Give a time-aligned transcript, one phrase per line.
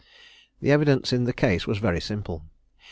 [0.61, 2.43] The evidence in the case was very simple.